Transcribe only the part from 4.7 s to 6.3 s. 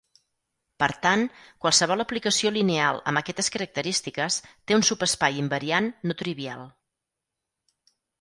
un subespai invariant no